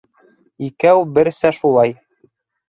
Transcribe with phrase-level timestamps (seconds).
[0.67, 1.95] Икәү берсә шулай.